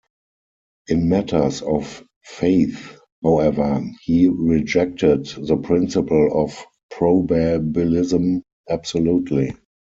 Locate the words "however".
3.23-3.83